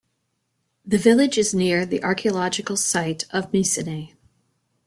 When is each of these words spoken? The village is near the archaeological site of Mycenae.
The 0.83 0.97
village 0.97 1.37
is 1.37 1.53
near 1.53 1.85
the 1.85 2.03
archaeological 2.03 2.75
site 2.75 3.25
of 3.29 3.53
Mycenae. 3.53 4.15